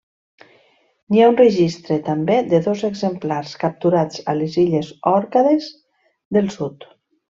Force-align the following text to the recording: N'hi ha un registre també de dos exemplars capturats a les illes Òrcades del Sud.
N'hi 1.13 1.21
ha 1.25 1.27
un 1.31 1.37
registre 1.41 1.99
també 2.07 2.39
de 2.55 2.63
dos 2.69 2.83
exemplars 2.91 3.55
capturats 3.67 4.27
a 4.35 4.39
les 4.43 4.61
illes 4.67 4.93
Òrcades 5.17 5.73
del 6.41 6.57
Sud. 6.61 6.95